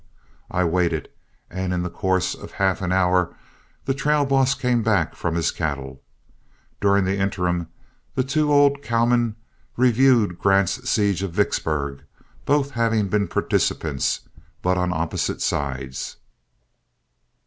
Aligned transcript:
I 0.49 0.63
waited, 0.63 1.09
and 1.47 1.71
in 1.71 1.83
the 1.83 1.89
course 1.91 2.33
of 2.33 2.53
half 2.53 2.81
an 2.81 2.91
hour 2.91 3.35
the 3.85 3.93
trail 3.93 4.25
boss 4.25 4.55
came 4.55 4.81
back 4.81 5.15
from 5.15 5.35
his 5.35 5.51
cattle. 5.51 6.01
During 6.79 7.03
the 7.05 7.19
interim, 7.19 7.67
the 8.15 8.23
two 8.23 8.51
old 8.51 8.81
cowmen 8.81 9.35
reviewed 9.77 10.39
Grant's 10.39 10.89
siege 10.89 11.21
of 11.21 11.33
Vicksburg, 11.33 12.01
both 12.47 12.71
having 12.71 13.09
been 13.09 13.27
participants, 13.27 14.21
but 14.63 14.75
on 14.75 14.91
opposite 14.91 15.39
sides. 15.39 16.15